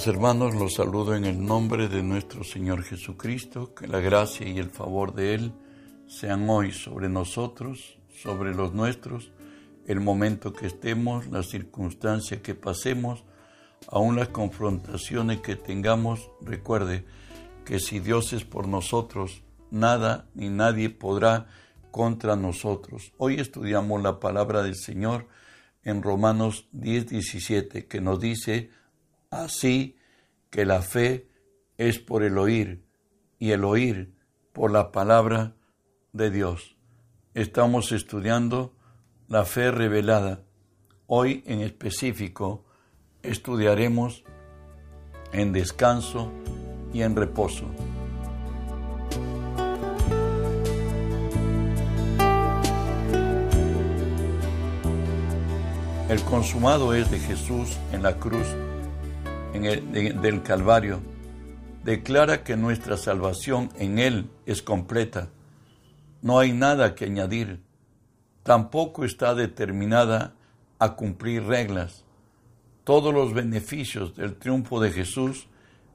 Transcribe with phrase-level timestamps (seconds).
[0.00, 4.56] Amados hermanos, los saludo en el nombre de nuestro Señor Jesucristo, que la gracia y
[4.56, 5.52] el favor de Él
[6.06, 9.30] sean hoy sobre nosotros, sobre los nuestros,
[9.86, 13.24] el momento que estemos, la circunstancia que pasemos,
[13.88, 17.04] aún las confrontaciones que tengamos, recuerde
[17.66, 21.46] que si Dios es por nosotros, nada ni nadie podrá
[21.90, 23.12] contra nosotros.
[23.18, 25.28] Hoy estudiamos la palabra del Señor
[25.82, 28.70] en Romanos 10, 17, que nos dice,
[29.30, 29.96] Así
[30.50, 31.28] que la fe
[31.78, 32.84] es por el oír
[33.38, 34.12] y el oír
[34.52, 35.54] por la palabra
[36.12, 36.76] de Dios.
[37.34, 38.74] Estamos estudiando
[39.28, 40.42] la fe revelada.
[41.06, 42.64] Hoy en específico
[43.22, 44.24] estudiaremos
[45.32, 46.32] en descanso
[46.92, 47.66] y en reposo.
[56.08, 58.48] El consumado es de Jesús en la cruz
[59.52, 61.00] en el, del Calvario
[61.84, 65.30] declara que nuestra salvación en Él es completa.
[66.22, 67.62] No hay nada que añadir.
[68.42, 70.34] Tampoco está determinada
[70.78, 72.04] a cumplir reglas.
[72.84, 75.46] Todos los beneficios del triunfo de Jesús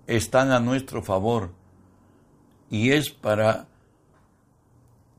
[0.07, 1.51] están a nuestro favor
[2.69, 3.67] y es para,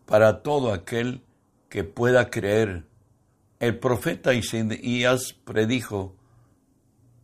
[0.07, 1.23] para todo aquel
[1.69, 2.85] que pueda creer.
[3.59, 6.15] El profeta Isaías predijo,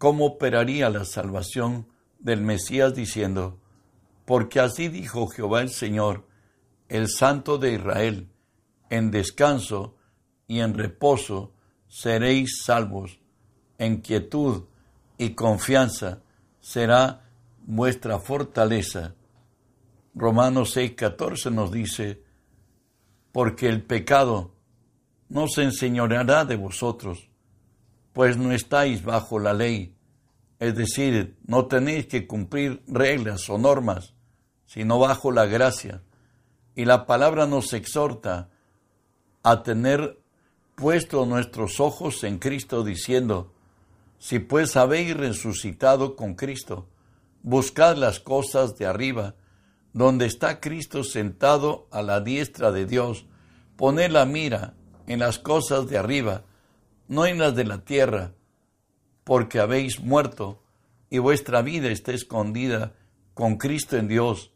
[0.02, 1.86] cómo operaría la salvación
[2.18, 3.60] del Mesías diciendo,
[4.24, 6.26] porque así dijo Jehová el Señor,
[6.88, 8.28] el Santo de Israel,
[8.90, 9.94] en descanso
[10.48, 11.52] y en reposo
[11.86, 13.20] seréis salvos,
[13.78, 14.64] en quietud
[15.18, 16.24] y confianza
[16.60, 17.30] será
[17.64, 19.14] vuestra fortaleza.
[20.16, 22.24] Romanos 6:14 nos dice,
[23.30, 24.52] porque el pecado
[25.28, 27.28] no se enseñoreará de vosotros,
[28.12, 29.96] pues no estáis bajo la ley,
[30.58, 34.14] es decir, no tenéis que cumplir reglas o normas,
[34.66, 36.02] sino bajo la gracia.
[36.74, 38.48] Y la palabra nos exhorta
[39.42, 40.20] a tener
[40.74, 43.52] puestos nuestros ojos en Cristo, diciendo,
[44.18, 46.88] si pues habéis resucitado con Cristo,
[47.42, 49.34] buscad las cosas de arriba,
[49.92, 53.26] donde está Cristo sentado a la diestra de Dios,
[53.76, 54.74] poned la mira
[55.06, 56.44] en las cosas de arriba,
[57.08, 58.32] no en las de la tierra,
[59.24, 60.62] porque habéis muerto
[61.10, 62.94] y vuestra vida está escondida
[63.34, 64.52] con Cristo en Dios.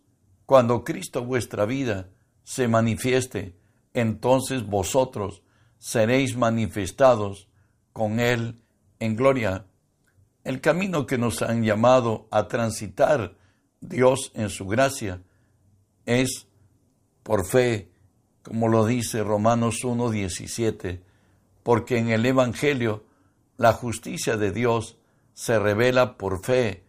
[0.46, 2.08] Cuando Cristo vuestra vida
[2.44, 3.56] se manifieste,
[3.94, 5.42] entonces vosotros
[5.78, 7.48] seréis manifestados
[7.92, 8.60] con Él
[8.98, 9.66] en gloria.
[10.44, 13.36] El camino que nos han llamado a transitar
[13.80, 15.22] Dios en su gracia
[16.04, 16.46] es
[17.22, 17.90] por fe,
[18.42, 21.00] como lo dice Romanos 1.17
[21.66, 23.02] porque en el Evangelio
[23.56, 24.98] la justicia de Dios
[25.34, 26.84] se revela por fe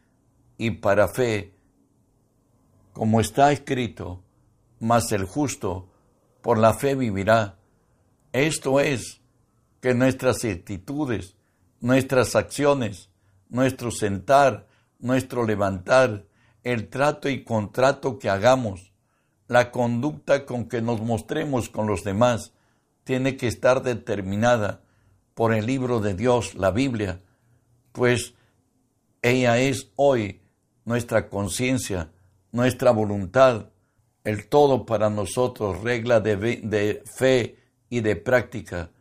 [0.60, 1.56] y para fe,
[2.94, 4.22] como está escrito,
[4.80, 5.90] mas el justo
[6.44, 7.58] por la fe vivirá.
[8.34, 9.20] Esto es
[9.82, 11.38] que nuestras actitudes,
[11.80, 13.10] nuestras acciones,
[13.50, 14.68] nuestro sentar,
[15.00, 16.28] nuestro levantar,
[16.62, 18.94] el trato y contrato que hagamos,
[19.48, 22.54] la conducta con que nos mostremos con los demás,
[23.08, 24.82] tiene que estar determinada
[25.34, 27.22] por el libro de Dios, la Biblia,
[27.94, 28.34] pues
[29.22, 30.42] ella es hoy
[30.84, 32.12] nuestra conciencia,
[32.52, 33.70] nuestra voluntad,
[34.26, 37.56] el todo para nosotros, regla de, fe
[37.90, 38.92] y de práctica.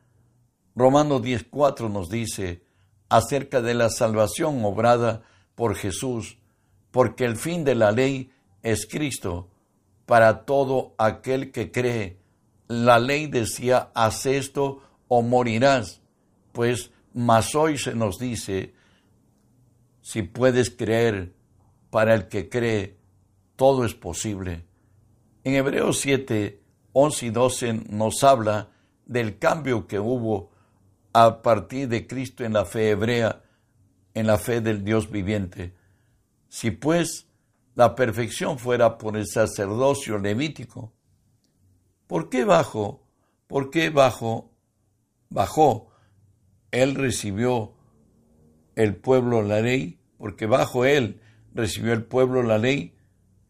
[0.76, 2.62] Romanos 10.4 nos dice
[3.08, 5.22] acerca de la salvación obrada
[5.56, 6.38] por Jesús,
[6.92, 8.30] porque el fin de la ley
[8.62, 9.48] es Cristo
[10.04, 12.18] para todo aquel que cree,
[12.68, 16.00] la ley decía, haz esto o morirás.
[16.52, 18.74] Pues más hoy se nos dice,
[20.00, 21.34] si puedes creer,
[21.90, 22.96] para el que cree,
[23.56, 24.64] todo es posible.
[25.44, 26.60] En Hebreos 7,
[26.92, 28.70] 11 y 12 nos habla
[29.06, 30.50] del cambio que hubo
[31.12, 33.42] a partir de Cristo en la fe hebrea,
[34.12, 35.74] en la fe del Dios viviente.
[36.48, 37.28] Si pues
[37.74, 40.92] la perfección fuera por el sacerdocio levítico,
[42.06, 43.02] ¿Por qué bajo?
[43.46, 44.50] ¿Por qué bajo?
[45.28, 45.88] Bajó.
[46.70, 47.72] Él recibió
[48.76, 51.20] el pueblo la ley, porque bajo él
[51.54, 52.94] recibió el pueblo la ley.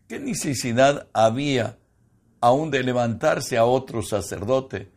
[0.09, 1.79] ¿Qué necesidad había
[2.41, 4.91] aún de levantarse a otro sacerdote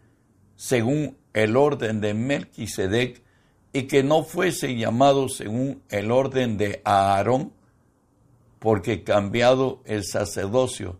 [0.55, 3.23] según el orden de Melquisedec
[3.73, 7.53] y que no fuese llamado según el orden de Aarón?
[8.59, 10.99] Porque cambiado el sacerdocio,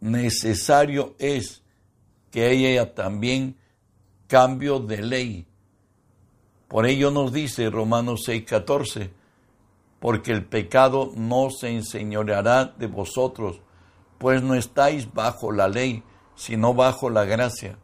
[0.00, 1.62] necesario es
[2.30, 3.56] que haya también
[4.26, 5.46] cambio de ley.
[6.68, 9.10] Por ello nos dice Romanos 6:14,
[9.98, 13.60] porque el pecado no se enseñoreará de vosotros,
[14.18, 16.02] pues no estáis bajo la ley,
[16.36, 17.78] sino bajo la gracia.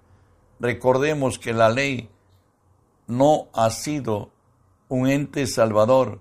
[0.61, 2.09] Recordemos que la ley
[3.07, 4.31] no ha sido
[4.89, 6.21] un ente salvador,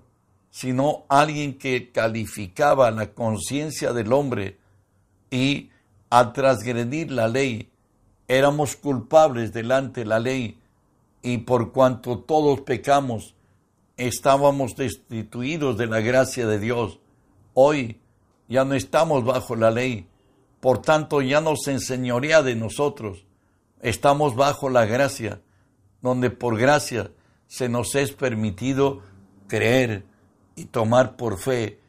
[0.50, 4.58] sino alguien que calificaba la conciencia del hombre
[5.30, 5.70] y
[6.10, 7.70] al transgredir la ley
[8.28, 10.58] éramos culpables delante de la ley
[11.22, 13.34] y por cuanto todos pecamos
[13.96, 17.00] estábamos destituidos de la gracia de Dios.
[17.54, 18.00] Hoy
[18.48, 20.06] ya no estamos bajo la ley,
[20.60, 23.24] por tanto ya no se enseñorea de nosotros,
[23.80, 25.40] estamos bajo la gracia,
[26.02, 27.10] donde por gracia
[27.46, 29.02] se nos es permitido
[29.48, 30.04] creer
[30.56, 31.80] y tomar por fe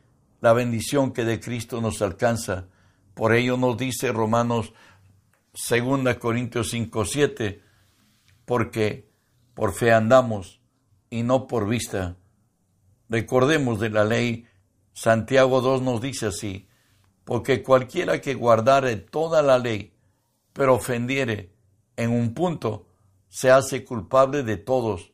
[0.42, 2.66] la bendición que de Cristo nos alcanza.
[3.14, 4.74] Por ello nos dice Romanos
[5.58, 7.64] 2 Corintios 5, 7,
[8.46, 9.10] porque
[9.56, 10.62] por fe andamos
[11.10, 12.16] y no por vista.
[13.10, 14.46] Recordemos de la ley,
[14.94, 16.68] Santiago 2 nos dice así,
[17.24, 19.96] porque cualquiera que guardare toda la ley,
[20.54, 21.52] pero ofendiere
[21.96, 22.86] en un punto,
[23.28, 25.12] se hace culpable de todos,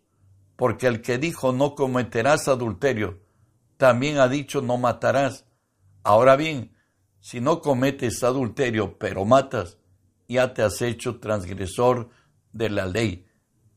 [0.57, 3.21] porque el que dijo no cometerás adulterio,
[3.77, 5.45] también ha dicho no matarás.
[6.03, 6.75] Ahora bien,
[7.21, 9.77] si no cometes adulterio, pero matas,
[10.33, 12.09] ya te has hecho transgresor
[12.51, 13.25] de la ley.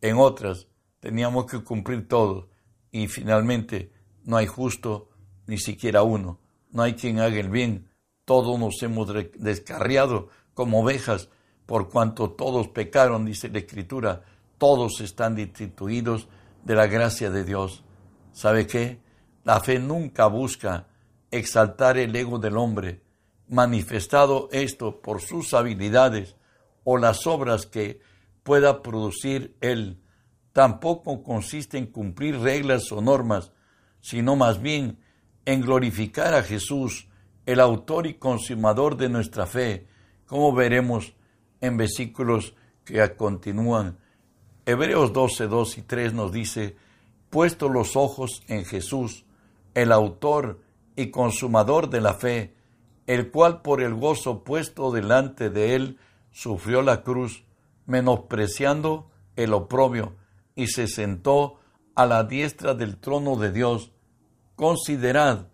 [0.00, 0.68] En otras,
[1.00, 2.50] teníamos que cumplir todo,
[2.90, 3.92] y finalmente
[4.24, 5.10] no hay justo
[5.46, 7.88] ni siquiera uno, no hay quien haga el bien,
[8.24, 9.08] todos nos hemos
[9.38, 11.28] descarriado como ovejas,
[11.64, 14.24] por cuanto todos pecaron, dice la Escritura,
[14.58, 16.28] todos están destituidos
[16.64, 17.84] de la gracia de Dios.
[18.32, 19.00] ¿Sabe qué?
[19.44, 20.88] La fe nunca busca
[21.30, 23.02] exaltar el ego del hombre,
[23.48, 26.36] manifestado esto por sus habilidades
[26.88, 27.98] o las obras que
[28.44, 30.00] pueda producir él.
[30.52, 33.50] Tampoco consiste en cumplir reglas o normas,
[34.00, 35.00] sino más bien
[35.46, 37.08] en glorificar a Jesús,
[37.44, 39.88] el autor y consumador de nuestra fe,
[40.26, 41.14] como veremos
[41.60, 42.54] en versículos
[42.84, 43.98] que continúan.
[44.64, 46.76] Hebreos 12, 2 y 3 nos dice,
[47.30, 49.24] puesto los ojos en Jesús,
[49.74, 50.60] el autor
[50.94, 52.54] y consumador de la fe,
[53.08, 55.98] el cual por el gozo puesto delante de él
[56.36, 57.44] sufrió la cruz,
[57.86, 60.16] menospreciando el oprobio,
[60.54, 61.60] y se sentó
[61.94, 63.90] a la diestra del trono de Dios.
[64.54, 65.48] Considerad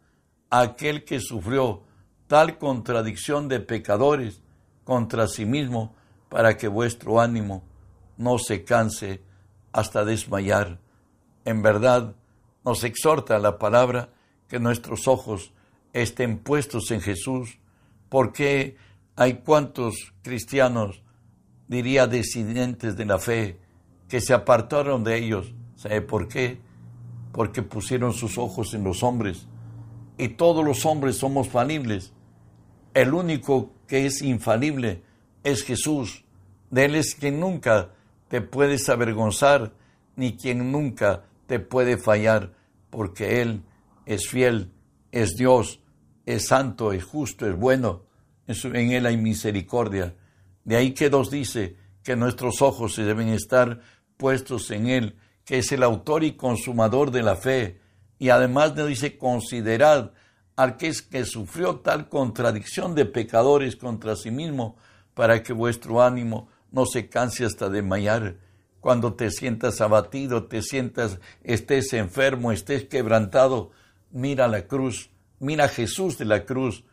[0.51, 1.85] aquel que sufrió
[2.27, 4.43] tal contradicción de pecadores
[4.83, 5.95] contra sí mismo,
[6.29, 7.63] para que vuestro ánimo
[8.17, 9.23] no se canse
[9.71, 10.81] hasta desmayar.
[11.45, 12.17] En verdad,
[12.65, 14.09] nos exhorta la palabra
[14.49, 15.53] que nuestros ojos
[15.93, 17.61] estén puestos en Jesús,
[18.09, 18.77] porque
[19.17, 21.03] hay cuantos cristianos,
[21.69, 23.61] diría disidentes de la fe,
[24.09, 25.55] que se apartaron de ellos.
[25.77, 26.59] ¿Sabe por qué?
[27.33, 29.47] Porque pusieron sus ojos en los hombres.
[30.19, 32.13] Y todos los hombres somos falibles.
[32.95, 35.03] El único que es infalible
[35.43, 36.25] es Jesús.
[36.71, 37.91] De Él es quien nunca
[38.29, 39.73] te puedes avergonzar,
[40.17, 42.53] ni quien nunca te puede fallar,
[42.91, 43.63] porque Él
[44.07, 44.73] es fiel,
[45.11, 45.81] es Dios,
[46.27, 48.03] es santo, es justo, es bueno.
[48.65, 50.15] En Él hay misericordia.
[50.65, 53.81] De ahí que nos dice que nuestros ojos se deben estar
[54.17, 57.81] puestos en Él, que es el autor y consumador de la fe.
[58.19, 60.13] Y además nos dice, considerad
[60.57, 64.77] al que es que sufrió tal contradicción de pecadores contra sí mismo,
[65.15, 68.37] para que vuestro ánimo no se canse hasta desmayar.
[68.81, 73.71] Cuando te sientas abatido, te sientas, estés enfermo, estés quebrantado,
[74.11, 76.85] mira la cruz, mira a Jesús de la cruz.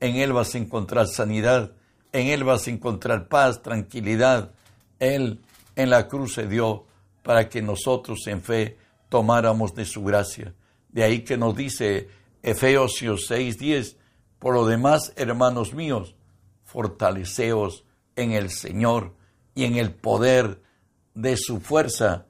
[0.00, 1.72] En Él vas a encontrar sanidad,
[2.12, 4.52] en Él vas a encontrar paz, tranquilidad.
[4.98, 5.40] Él
[5.74, 6.84] en la cruz se dio
[7.22, 10.54] para que nosotros en fe tomáramos de su gracia.
[10.88, 12.08] De ahí que nos dice
[12.42, 13.96] Efesios 6:10,
[14.38, 16.14] por lo demás, hermanos míos,
[16.64, 17.84] fortaleceos
[18.16, 19.14] en el Señor
[19.54, 20.60] y en el poder
[21.14, 22.26] de su fuerza,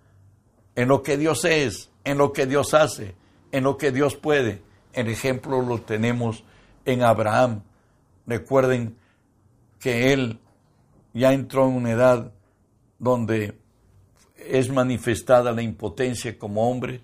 [0.75, 3.15] en lo que Dios es, en lo que Dios hace,
[3.53, 4.63] en lo que Dios puede.
[4.93, 6.45] El ejemplo lo tenemos
[6.87, 7.63] en Abraham.
[8.27, 8.97] Recuerden
[9.79, 10.39] que él
[11.13, 12.33] ya entró en una edad
[12.99, 13.59] donde
[14.37, 17.03] es manifestada la impotencia como hombre.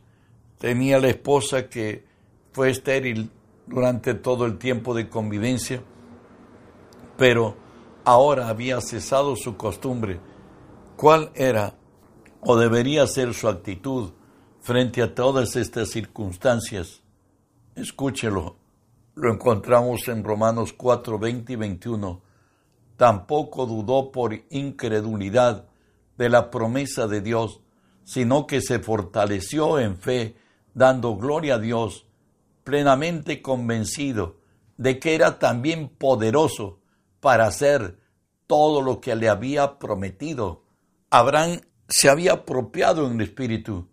[0.59, 2.05] Tenía la esposa que
[2.53, 3.31] fue estéril
[3.67, 5.83] durante todo el tiempo de convivencia,
[7.17, 7.57] pero
[8.05, 10.21] ahora había cesado su costumbre.
[10.97, 11.75] ¿Cuál era
[12.41, 14.13] o debería ser su actitud
[14.61, 17.03] frente a todas estas circunstancias?
[17.75, 18.57] Escúchelo,
[19.15, 22.23] lo encontramos en Romanos 4, 20 y 21.
[22.97, 25.67] Tampoco dudó por incredulidad
[26.17, 27.61] de la promesa de Dios,
[28.05, 30.37] sino que se fortaleció en fe,
[30.75, 32.07] dando gloria a Dios
[32.65, 34.41] plenamente convencido
[34.77, 36.81] de que era también poderoso
[37.21, 37.99] para hacer
[38.47, 40.65] todo lo que le había prometido.
[41.11, 43.89] Abraham se había apropiado en el espíritu.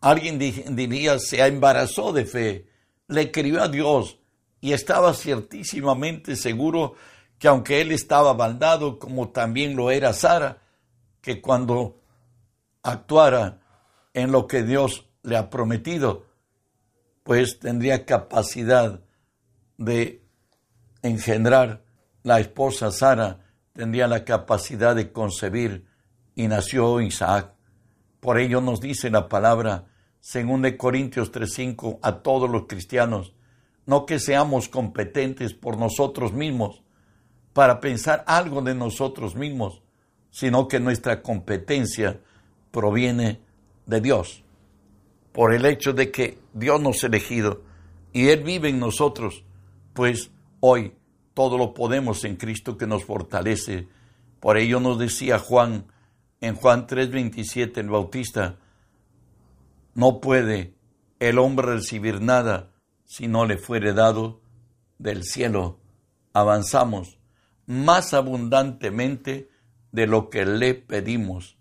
[0.00, 2.68] Alguien diría, se embarazó de fe,
[3.08, 4.18] le creyó a Dios
[4.66, 6.96] y estaba ciertísimamente seguro
[7.38, 10.58] que aunque él estaba baldado, como también lo era Sara,
[11.20, 12.00] que cuando
[12.82, 13.60] actuara
[14.12, 16.26] en lo que Dios le ha prometido,
[17.22, 19.02] pues tendría capacidad
[19.78, 20.24] de
[21.00, 21.84] engendrar
[22.24, 25.86] la esposa Sara, tendría la capacidad de concebir
[26.34, 27.52] y nació Isaac.
[28.18, 29.84] Por ello nos dice la palabra,
[30.18, 33.35] según de Corintios 3:5, a todos los cristianos,
[33.86, 36.82] no que seamos competentes por nosotros mismos
[37.52, 39.82] para pensar algo de nosotros mismos,
[40.30, 42.20] sino que nuestra competencia
[42.70, 43.40] proviene
[43.86, 44.42] de Dios,
[45.32, 47.62] por el hecho de que Dios nos ha elegido
[48.12, 49.44] y Él vive en nosotros,
[49.94, 50.92] pues hoy
[51.32, 53.88] todo lo podemos en Cristo que nos fortalece.
[54.40, 55.86] Por ello nos decía Juan
[56.40, 58.58] en Juan 3:27 el Bautista,
[59.94, 60.74] no puede
[61.18, 62.70] el hombre recibir nada
[63.06, 64.42] si no le fuere dado
[64.98, 65.80] del cielo.
[66.34, 67.18] Avanzamos
[67.64, 69.48] más abundantemente
[69.92, 71.56] de lo que le pedimos.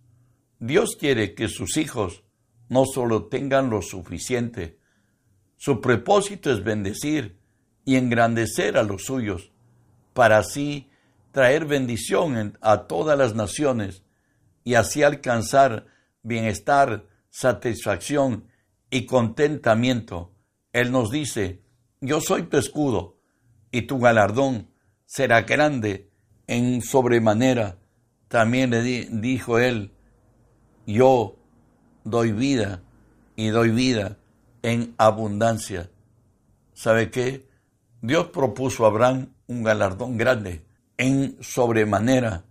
[0.59, 2.23] Dios quiere que sus hijos
[2.67, 4.79] no solo tengan lo suficiente,
[5.57, 7.39] su propósito es bendecir
[7.85, 9.51] y engrandecer a los suyos,
[10.13, 10.89] para así
[11.31, 14.03] traer bendición a todas las naciones
[14.63, 15.87] y así alcanzar
[16.23, 18.47] bienestar, satisfacción
[18.89, 20.34] y contentamiento.
[20.75, 21.61] Él nos dice,
[22.01, 23.17] yo soy tu escudo
[23.71, 24.67] y tu galardón
[25.05, 26.11] será grande
[26.47, 27.77] en sobremanera.
[28.27, 29.93] También le dijo él,
[30.85, 31.37] yo
[32.03, 32.83] doy vida
[33.37, 34.17] y doy vida
[34.63, 35.91] en abundancia.
[36.73, 37.47] ¿Sabe qué?
[38.01, 40.65] Dios propuso a Abraham un galardón grande
[40.97, 42.43] en sobremanera.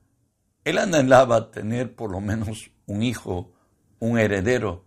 [0.65, 3.53] Él anhelaba tener por lo menos un hijo,
[3.99, 4.87] un heredero.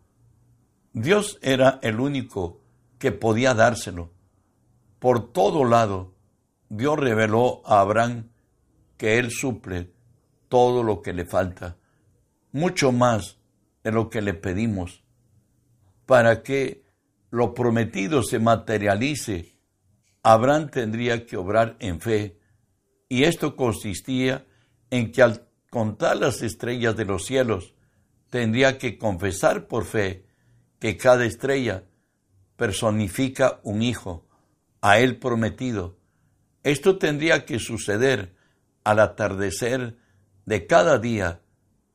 [0.91, 2.63] Dios era el único
[2.99, 4.11] que podía dárselo.
[4.99, 6.13] Por todo lado,
[6.69, 8.29] Dios reveló a Abraham
[8.97, 9.91] que Él suple
[10.49, 11.77] todo lo que le falta,
[12.51, 13.37] mucho más
[13.83, 15.03] de lo que le pedimos,
[16.05, 16.83] para que
[17.29, 19.57] lo prometido se materialice.
[20.23, 22.39] Abraham tendría que obrar en fe,
[23.09, 24.45] y esto consistía
[24.89, 27.75] en que al contar las estrellas de los cielos,
[28.29, 30.25] tendría que confesar por fe
[30.79, 31.83] que cada estrella
[32.57, 34.27] personifica un hijo,
[34.81, 35.97] a él prometido.
[36.63, 38.35] Esto tendría que suceder
[38.83, 39.97] al atardecer
[40.45, 41.41] de cada día,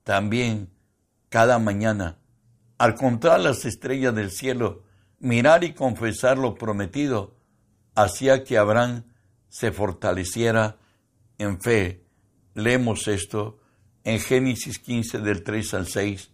[0.04, 0.71] también
[1.28, 2.19] cada mañana.
[2.78, 4.85] Al contar las estrellas del cielo,
[5.19, 7.37] mirar y confesar lo prometido,
[7.95, 9.04] hacía que Abraham
[9.49, 10.78] se fortaleciera
[11.38, 12.04] en fe.
[12.54, 13.61] Leemos esto
[14.04, 16.31] en Génesis 15 del 3 al 6.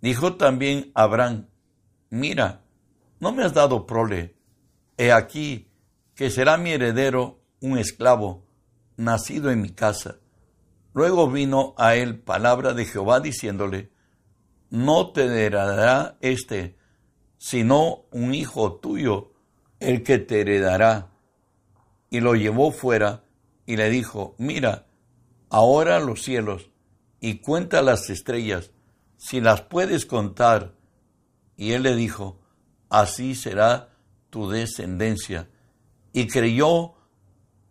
[0.00, 1.48] Dijo también Abraham,
[2.10, 2.65] mira,
[3.20, 4.36] no me has dado prole,
[4.96, 5.70] he aquí
[6.14, 8.44] que será mi heredero un esclavo,
[8.96, 10.16] nacido en mi casa.
[10.94, 13.90] Luego vino a él palabra de Jehová diciéndole,
[14.70, 16.76] no te heredará este,
[17.38, 19.32] sino un hijo tuyo,
[19.78, 21.12] el que te heredará.
[22.08, 23.24] Y lo llevó fuera
[23.66, 24.86] y le dijo, mira,
[25.50, 26.70] ahora los cielos
[27.20, 28.70] y cuenta las estrellas,
[29.16, 30.74] si las puedes contar.
[31.56, 32.40] Y él le dijo,
[32.88, 33.90] así será
[34.30, 35.48] tu descendencia.
[36.12, 36.94] Y creyó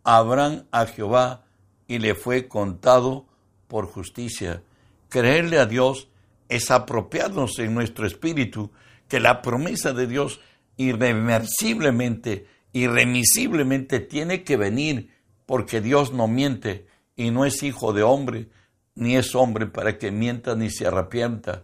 [0.04, 1.46] Abraham a Jehová
[1.88, 3.28] y le fue contado
[3.68, 4.64] por justicia.
[5.10, 6.10] Creerle a Dios
[6.50, 8.72] es apropiarnos en nuestro espíritu
[9.08, 10.40] que la promesa de Dios
[10.78, 15.12] irreversiblemente, irremisiblemente tiene que venir
[15.46, 18.50] porque Dios no miente y no es hijo de hombre,
[18.96, 21.64] ni es hombre para que mienta ni se arrepienta.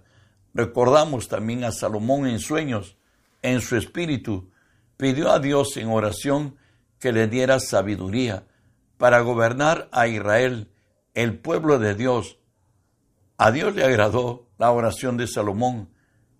[0.53, 2.97] Recordamos también a Salomón en sueños,
[3.41, 4.51] en su espíritu,
[4.97, 6.57] pidió a Dios en oración
[6.99, 8.45] que le diera sabiduría
[8.97, 10.69] para gobernar a Israel,
[11.13, 12.37] el pueblo de Dios.
[13.37, 15.89] A Dios le agradó la oración de Salomón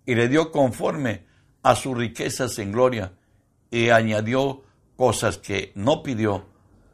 [0.06, 1.26] y le dio conforme
[1.64, 3.14] a sus riquezas en gloria
[3.72, 4.64] y añadió
[4.96, 6.46] cosas que no pidió.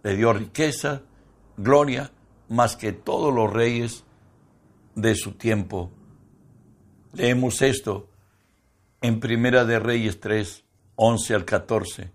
[0.04, 1.02] Le dio riqueza,
[1.58, 2.12] gloria,
[2.48, 4.06] más que todos los reyes
[4.96, 5.92] de su tiempo.
[7.12, 8.10] Leemos esto
[9.02, 10.64] en Primera de Reyes 3,
[10.96, 12.12] 11 al 14.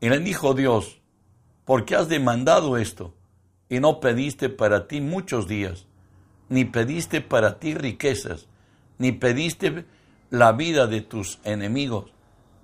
[0.00, 1.00] Y le dijo Dios,
[1.64, 3.14] ¿por qué has demandado esto?
[3.68, 5.86] Y no pediste para ti muchos días,
[6.48, 8.46] ni pediste para ti riquezas,
[8.98, 9.84] ni pediste
[10.30, 12.12] la vida de tus enemigos,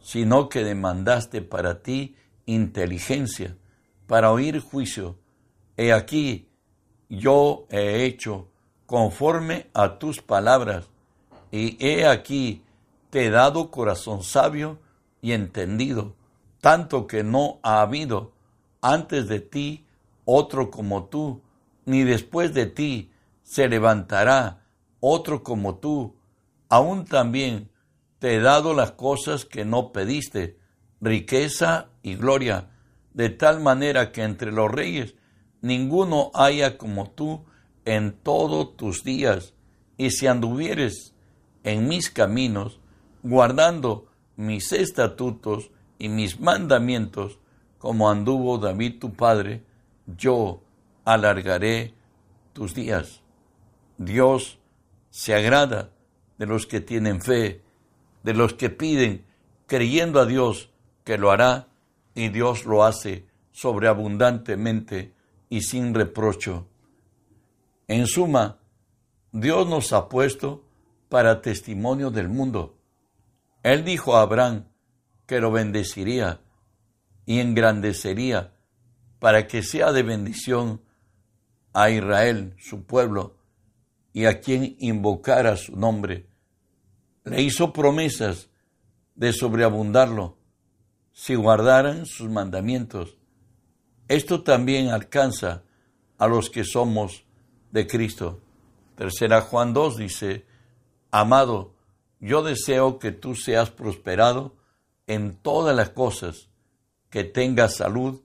[0.03, 2.17] sino que demandaste para ti
[2.47, 3.57] inteligencia,
[4.07, 5.19] para oír juicio.
[5.77, 6.49] He aquí,
[7.09, 8.49] yo he hecho
[8.87, 10.89] conforme a tus palabras,
[11.51, 12.63] y he aquí,
[13.11, 14.79] te he dado corazón sabio
[15.21, 16.15] y entendido,
[16.61, 18.33] tanto que no ha habido
[18.81, 19.85] antes de ti
[20.25, 21.43] otro como tú,
[21.85, 23.11] ni después de ti
[23.43, 24.65] se levantará
[25.01, 26.15] otro como tú.
[26.69, 27.71] Aún también
[28.21, 30.59] te he dado las cosas que no pediste,
[31.01, 32.71] riqueza y gloria,
[33.13, 35.15] de tal manera que entre los reyes
[35.63, 37.45] ninguno haya como tú
[37.85, 39.55] en todos tus días,
[39.97, 41.15] y si anduvieres
[41.65, 42.80] en mis caminos,
[43.23, 47.39] guardando mis estatutos y mis mandamientos,
[47.79, 49.63] como anduvo David tu padre,
[50.07, 50.63] yo
[51.05, 51.95] alargaré
[52.53, 53.21] tus días.
[53.99, 54.59] Dios
[55.11, 55.91] se agrada
[56.39, 57.63] de los que tienen fe,
[58.23, 59.25] de los que piden,
[59.67, 60.71] creyendo a Dios
[61.05, 61.69] que lo hará,
[62.15, 65.15] y Dios lo hace sobreabundantemente
[65.49, 66.67] y sin reprocho.
[67.89, 68.59] En suma,
[69.33, 70.65] Dios nos ha puesto
[71.09, 72.77] para testimonio del mundo.
[73.63, 74.67] Él dijo a Abraham
[75.27, 76.41] que lo bendeciría
[77.27, 78.55] y engrandecería
[79.19, 80.81] para que sea de bendición
[81.73, 83.37] a Israel, su pueblo,
[84.13, 86.27] y a quien invocara su nombre.
[87.25, 88.49] Le hizo promesas
[89.15, 90.39] de sobreabundarlo
[91.13, 93.19] si guardaran sus mandamientos.
[94.09, 95.63] Esto también alcanza
[96.19, 97.25] a los que somos
[97.71, 98.41] de Cristo.
[98.97, 100.47] Tercera Juan 2 dice,
[101.11, 101.75] Amado,
[102.21, 104.57] yo deseo que tú seas prosperado
[105.07, 106.51] en todas las cosas,
[107.09, 108.23] que tengas salud,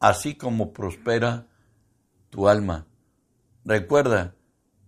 [0.00, 1.46] así como prospera
[2.30, 2.86] tu alma.
[3.64, 4.34] Recuerda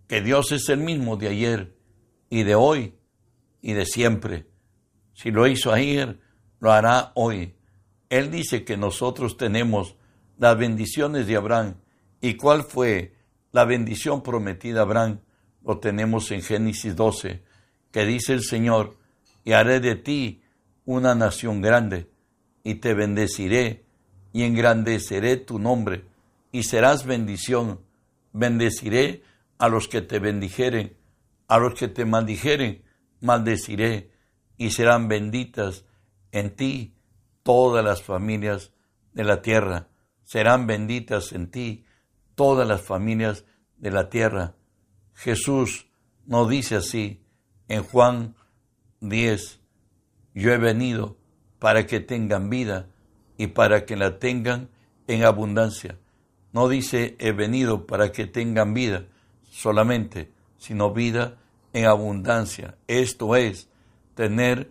[0.07, 1.75] que Dios es el mismo de ayer
[2.29, 2.95] y de hoy
[3.61, 4.47] y de siempre.
[5.13, 6.19] Si lo hizo ayer,
[6.59, 7.55] lo hará hoy.
[8.09, 9.95] Él dice que nosotros tenemos
[10.37, 11.75] las bendiciones de Abraham.
[12.19, 13.15] ¿Y cuál fue
[13.51, 15.21] la bendición prometida a Abraham?
[15.63, 17.43] Lo tenemos en Génesis 12,
[17.91, 18.97] que dice el Señor,
[19.43, 20.41] y haré de ti
[20.85, 22.09] una nación grande,
[22.63, 23.85] y te bendeciré,
[24.33, 26.05] y engrandeceré tu nombre,
[26.51, 27.81] y serás bendición.
[28.33, 29.23] Bendeciré
[29.57, 30.95] a los que te bendijeren,
[31.47, 32.83] a los que te maldijeren,
[33.19, 34.11] maldeciré,
[34.57, 35.85] y serán benditas
[36.31, 36.95] en ti
[37.43, 38.71] todas las familias
[39.13, 39.89] de la tierra.
[40.23, 41.85] Serán benditas en ti
[42.35, 43.43] todas las familias
[43.77, 44.55] de la tierra.
[45.13, 45.87] Jesús
[46.25, 47.20] no dice así
[47.71, 48.35] en Juan
[48.99, 49.61] 10,
[50.33, 51.15] yo he venido
[51.57, 52.89] para que tengan vida
[53.37, 54.67] y para que la tengan
[55.07, 55.97] en abundancia.
[56.51, 59.05] No dice he venido para que tengan vida
[59.49, 61.37] solamente, sino vida
[61.71, 62.75] en abundancia.
[62.87, 63.69] Esto es
[64.15, 64.69] tener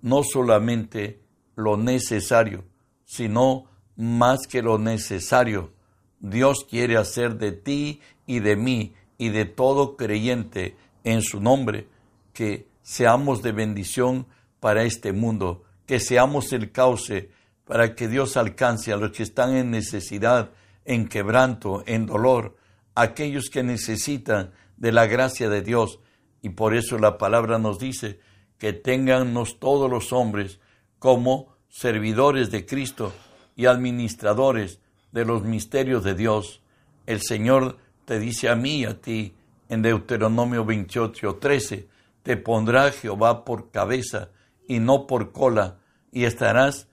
[0.00, 1.20] no solamente
[1.54, 2.64] lo necesario,
[3.04, 5.70] sino más que lo necesario.
[6.18, 11.91] Dios quiere hacer de ti y de mí y de todo creyente en su nombre
[12.32, 14.26] que seamos de bendición
[14.60, 17.30] para este mundo, que seamos el cauce
[17.64, 20.50] para que Dios alcance a los que están en necesidad,
[20.84, 22.56] en quebranto, en dolor,
[22.94, 26.00] aquellos que necesitan de la gracia de Dios.
[26.42, 28.20] Y por eso la palabra nos dice
[28.58, 30.60] que tengannos todos los hombres
[30.98, 33.12] como servidores de Cristo
[33.56, 34.80] y administradores
[35.12, 36.62] de los misterios de Dios.
[37.06, 39.34] El Señor te dice a mí y a ti
[39.68, 41.88] en Deuteronomio 28, 13,
[42.22, 44.30] te pondrá Jehová por cabeza
[44.68, 45.78] y no por cola,
[46.10, 46.88] y estarás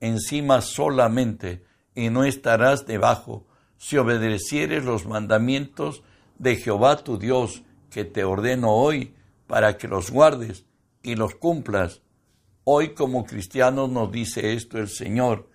[0.00, 3.46] encima solamente y no estarás debajo,
[3.78, 6.02] si obedecieres los mandamientos
[6.38, 9.14] de Jehová tu Dios, que te ordeno hoy,
[9.46, 10.64] para que los guardes
[11.02, 12.02] y los cumplas.
[12.64, 15.48] Hoy como cristianos nos dice esto el Señor.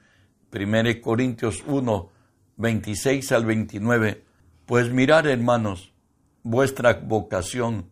[0.54, 2.10] 1 Corintios 1,
[2.58, 4.24] 26 al 29.
[4.66, 5.92] Pues mirad, hermanos,
[6.44, 7.92] vuestra vocación,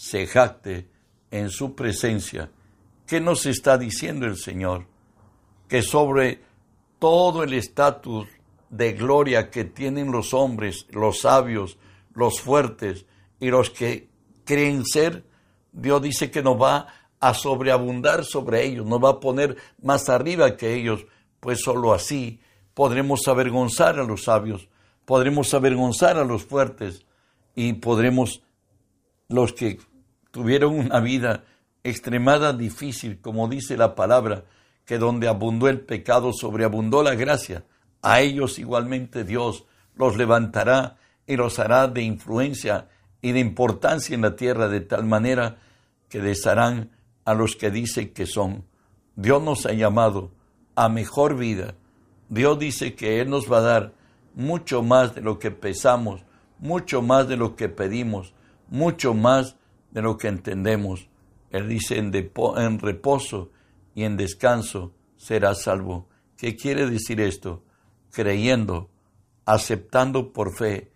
[0.00, 0.88] se jacte
[1.30, 2.50] en su presencia.
[3.06, 4.86] ¿Qué nos está diciendo el Señor?
[5.68, 6.40] Que sobre
[6.98, 8.26] todo el estatus
[8.70, 11.76] de gloria que tienen los hombres, los sabios,
[12.14, 13.04] los fuertes
[13.40, 14.08] y los que
[14.46, 15.22] creen ser,
[15.70, 16.86] Dios dice que nos va
[17.20, 21.04] a sobreabundar sobre ellos, nos va a poner más arriba que ellos,
[21.40, 22.40] pues sólo así
[22.72, 24.66] podremos avergonzar a los sabios,
[25.04, 27.04] podremos avergonzar a los fuertes
[27.54, 28.42] y podremos,
[29.28, 29.78] los que
[30.30, 31.44] tuvieron una vida
[31.82, 34.44] extremada difícil, como dice la palabra,
[34.84, 37.64] que donde abundó el pecado, sobreabundó la gracia.
[38.02, 39.64] A ellos igualmente Dios
[39.94, 42.88] los levantará y los hará de influencia
[43.22, 45.58] y de importancia en la tierra de tal manera
[46.08, 46.90] que desharán
[47.24, 48.64] a los que dicen que son.
[49.14, 50.32] Dios nos ha llamado
[50.74, 51.74] a mejor vida.
[52.28, 53.92] Dios dice que Él nos va a dar
[54.34, 56.22] mucho más de lo que pesamos,
[56.58, 58.34] mucho más de lo que pedimos,
[58.68, 59.56] mucho más
[59.90, 61.08] de lo que entendemos.
[61.50, 63.50] Él dice en, reposo
[63.94, 66.08] y en descanso serás salvo.
[66.36, 67.64] ¿Qué quiere decir esto?
[68.10, 68.90] Creyendo,
[69.44, 70.92] aceptando por fe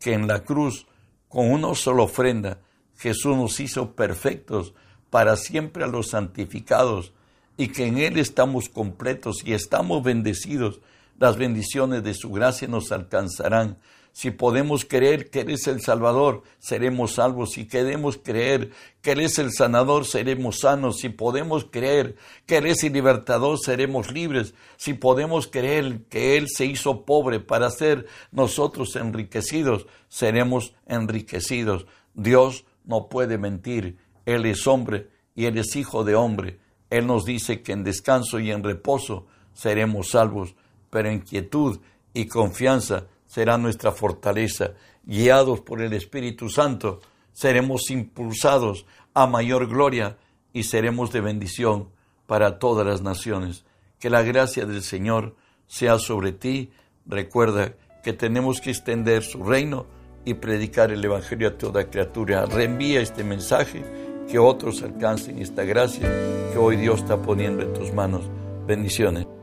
[0.00, 0.86] que en la cruz,
[1.28, 2.60] con una sola ofrenda,
[2.96, 4.74] Jesús nos hizo perfectos
[5.10, 7.12] para siempre a los santificados
[7.56, 10.80] y que en Él estamos completos y estamos bendecidos.
[11.18, 13.78] Las bendiciones de su gracia nos alcanzarán.
[14.18, 17.52] Si podemos creer que Él es el Salvador, seremos salvos.
[17.52, 20.98] Si queremos creer que Él es el sanador, seremos sanos.
[20.98, 24.54] Si podemos creer que Él es el libertador, seremos libres.
[24.76, 31.86] Si podemos creer que Él se hizo pobre para ser nosotros enriquecidos, seremos enriquecidos.
[32.12, 33.98] Dios no puede mentir.
[34.26, 36.58] Él es hombre y Él es hijo de hombre.
[36.90, 40.56] Él nos dice que en descanso y en reposo seremos salvos,
[40.90, 41.78] pero en quietud
[42.14, 44.72] y confianza será nuestra fortaleza.
[45.04, 47.00] Guiados por el Espíritu Santo,
[47.32, 50.16] seremos impulsados a mayor gloria
[50.52, 51.90] y seremos de bendición
[52.26, 53.64] para todas las naciones.
[54.00, 55.36] Que la gracia del Señor
[55.68, 56.72] sea sobre ti.
[57.06, 59.86] Recuerda que tenemos que extender su reino
[60.24, 62.44] y predicar el Evangelio a toda criatura.
[62.46, 63.84] Reenvía este mensaje,
[64.28, 66.08] que otros alcancen esta gracia
[66.52, 68.22] que hoy Dios está poniendo en tus manos.
[68.66, 69.37] Bendiciones.